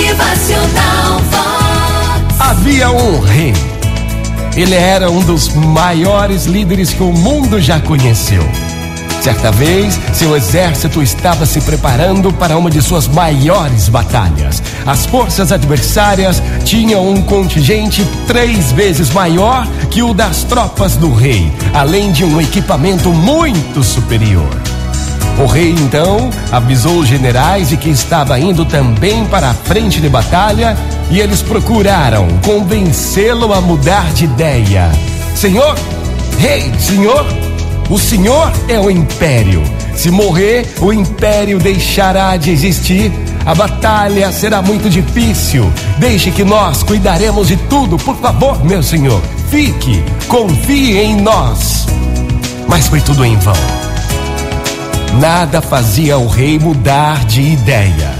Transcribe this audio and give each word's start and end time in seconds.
Motivacional 0.00 1.18
Vox. 1.30 2.40
Havia 2.40 2.90
um 2.90 3.20
rei. 3.20 3.52
Ele 4.56 4.74
era 4.74 5.10
um 5.10 5.20
dos 5.20 5.50
maiores 5.54 6.46
líderes 6.46 6.90
que 6.94 7.02
o 7.02 7.12
mundo 7.12 7.60
já 7.60 7.78
conheceu. 7.80 8.42
Certa 9.20 9.52
vez, 9.52 10.00
seu 10.14 10.34
exército 10.34 11.02
estava 11.02 11.44
se 11.44 11.60
preparando 11.60 12.32
para 12.32 12.56
uma 12.56 12.70
de 12.70 12.80
suas 12.80 13.06
maiores 13.06 13.90
batalhas. 13.90 14.62
As 14.86 15.04
forças 15.04 15.52
adversárias 15.52 16.42
tinham 16.64 17.06
um 17.06 17.20
contingente 17.20 18.02
três 18.26 18.72
vezes 18.72 19.10
maior 19.10 19.66
que 19.90 20.02
o 20.02 20.14
das 20.14 20.44
tropas 20.44 20.96
do 20.96 21.12
rei, 21.12 21.52
além 21.74 22.10
de 22.10 22.24
um 22.24 22.40
equipamento 22.40 23.10
muito 23.10 23.84
superior. 23.84 24.48
O 25.40 25.46
rei 25.46 25.70
então 25.70 26.28
avisou 26.52 26.98
os 26.98 27.08
generais 27.08 27.70
de 27.70 27.78
que 27.78 27.88
estava 27.88 28.38
indo 28.38 28.66
também 28.66 29.24
para 29.24 29.48
a 29.48 29.54
frente 29.54 29.98
de 29.98 30.06
batalha 30.06 30.76
e 31.10 31.18
eles 31.18 31.40
procuraram 31.40 32.28
convencê-lo 32.44 33.50
a 33.54 33.60
mudar 33.60 34.12
de 34.12 34.26
ideia. 34.26 34.92
Senhor, 35.34 35.74
rei, 36.38 36.70
senhor, 36.78 37.26
o 37.88 37.98
senhor 37.98 38.52
é 38.68 38.78
o 38.78 38.90
império. 38.90 39.62
Se 39.94 40.10
morrer, 40.10 40.74
o 40.78 40.92
império 40.92 41.58
deixará 41.58 42.36
de 42.36 42.50
existir. 42.50 43.10
A 43.46 43.54
batalha 43.54 44.30
será 44.32 44.60
muito 44.60 44.90
difícil. 44.90 45.72
Deixe 45.96 46.30
que 46.30 46.44
nós 46.44 46.82
cuidaremos 46.82 47.48
de 47.48 47.56
tudo, 47.56 47.96
por 47.96 48.16
favor, 48.16 48.62
meu 48.62 48.82
senhor. 48.82 49.22
Fique, 49.48 50.04
confie 50.28 50.98
em 50.98 51.16
nós. 51.16 51.86
Mas 52.68 52.86
foi 52.88 53.00
tudo 53.00 53.24
em 53.24 53.36
vão. 53.38 53.89
Nada 55.18 55.60
fazia 55.60 56.16
o 56.18 56.28
rei 56.28 56.58
mudar 56.58 57.24
de 57.24 57.40
ideia. 57.42 58.14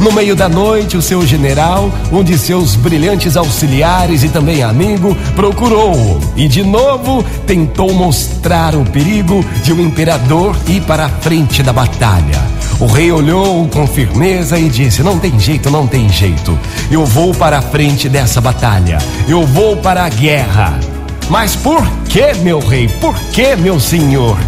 No 0.00 0.10
meio 0.10 0.34
da 0.34 0.48
noite, 0.48 0.96
o 0.96 1.02
seu 1.02 1.26
general, 1.26 1.92
um 2.10 2.24
de 2.24 2.38
seus 2.38 2.74
brilhantes 2.74 3.36
auxiliares 3.36 4.24
e 4.24 4.28
também 4.28 4.62
amigo, 4.62 5.14
procurou-o 5.36 6.18
e 6.36 6.48
de 6.48 6.62
novo 6.62 7.22
tentou 7.46 7.92
mostrar 7.92 8.74
o 8.74 8.84
perigo 8.84 9.44
de 9.62 9.72
um 9.72 9.80
imperador 9.80 10.56
ir 10.66 10.80
para 10.82 11.04
a 11.04 11.08
frente 11.08 11.62
da 11.62 11.72
batalha. 11.72 12.40
O 12.80 12.86
rei 12.86 13.12
olhou 13.12 13.68
com 13.68 13.86
firmeza 13.86 14.58
e 14.58 14.70
disse: 14.70 15.02
Não 15.02 15.18
tem 15.18 15.38
jeito, 15.38 15.70
não 15.70 15.86
tem 15.86 16.08
jeito. 16.08 16.58
Eu 16.90 17.04
vou 17.04 17.34
para 17.34 17.58
a 17.58 17.62
frente 17.62 18.08
dessa 18.08 18.40
batalha. 18.40 18.98
Eu 19.28 19.46
vou 19.46 19.76
para 19.76 20.04
a 20.04 20.08
guerra. 20.08 20.80
Mas 21.28 21.54
por 21.54 21.86
que, 22.08 22.32
meu 22.42 22.58
rei? 22.58 22.88
Por 22.88 23.14
que, 23.32 23.54
meu 23.54 23.78
senhor? 23.78 24.38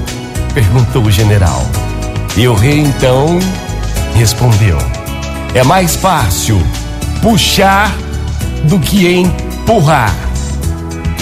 Perguntou 0.53 1.03
o 1.03 1.11
general. 1.11 1.63
E 2.37 2.47
o 2.47 2.55
rei 2.55 2.81
então 2.81 3.39
respondeu: 4.15 4.79
É 5.55 5.63
mais 5.63 5.97
fácil 5.97 6.61
puxar 7.21 7.95
do 8.65 8.79
que 8.79 9.07
empurrar. 9.07 10.15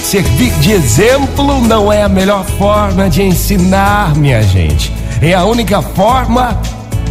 Servir 0.01 0.51
de 0.59 0.71
exemplo 0.71 1.61
não 1.61 1.91
é 1.91 2.03
a 2.03 2.09
melhor 2.09 2.43
forma 2.43 3.09
de 3.09 3.21
ensinar, 3.21 4.15
minha 4.15 4.41
gente. 4.43 4.91
É 5.21 5.33
a 5.33 5.45
única 5.45 5.81
forma 5.81 6.59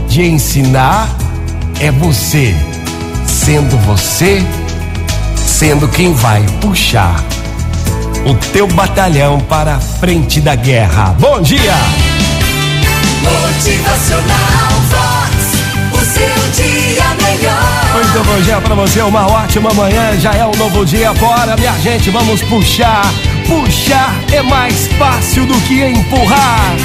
de 0.08 0.22
ensinar 0.22 1.08
é 1.80 1.90
você, 1.90 2.54
sendo 3.26 3.76
você, 3.86 4.44
sendo 5.36 5.88
quem 5.88 6.12
vai 6.12 6.42
puxar 6.60 7.24
o 8.26 8.34
teu 8.52 8.66
batalhão 8.66 9.40
para 9.40 9.76
a 9.76 9.80
frente 9.80 10.40
da 10.40 10.54
guerra. 10.54 11.14
Bom 11.18 11.40
dia! 11.40 12.09
Motivacional 13.90 14.70
Vox. 14.88 15.34
O 15.92 16.04
seu 16.04 16.64
dia 16.64 17.04
melhor. 17.22 17.92
Muito 17.92 18.24
bom 18.24 18.40
dia 18.42 18.60
para 18.60 18.74
você, 18.76 19.00
uma 19.02 19.26
ótima 19.26 19.72
manhã, 19.74 20.16
já 20.18 20.32
é 20.32 20.46
um 20.46 20.52
novo 20.56 20.84
dia, 20.84 21.12
bora 21.14 21.56
minha 21.56 21.72
gente, 21.80 22.08
vamos 22.08 22.40
puxar. 22.42 23.02
Puxar 23.48 24.14
é 24.32 24.42
mais 24.42 24.86
fácil 24.96 25.44
do 25.44 25.54
que 25.62 25.82
empurrar. 25.82 26.76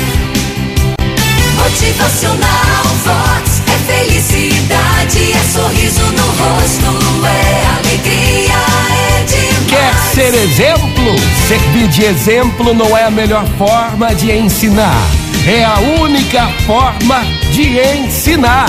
Motivacional 1.56 2.86
Vox. 3.04 3.62
É 3.68 3.94
felicidade, 3.94 5.34
é 5.34 5.44
sorriso 5.54 6.02
no 6.02 6.26
rosto, 6.26 7.28
é 7.28 7.66
alegria, 7.78 8.54
é 8.90 9.24
demais. 9.24 9.70
Quer 9.70 9.96
ser 10.16 10.34
exemplo? 10.34 11.16
Servir 11.48 11.88
de 11.88 12.04
exemplo 12.06 12.74
não 12.74 12.98
é 12.98 13.04
a 13.04 13.12
melhor 13.12 13.46
forma 13.60 14.14
de 14.16 14.32
ensinar, 14.32 15.08
é 15.48 15.64
a 15.64 15.80
única 16.02 16.48
forma 16.66 17.24
de 17.52 17.80
ensinar. 17.80 18.66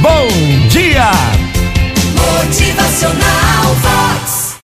Bom 0.00 0.28
dia! 0.68 1.10
Motivacional. 2.16 3.33